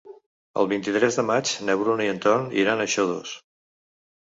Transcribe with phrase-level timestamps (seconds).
[0.61, 3.39] El vint-i-tres de maig na Bruna i en Ton iran a Xodos.